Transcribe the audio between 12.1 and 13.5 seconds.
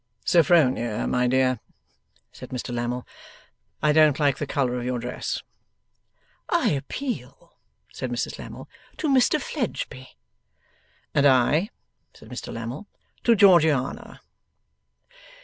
said Mr Lammle, 'to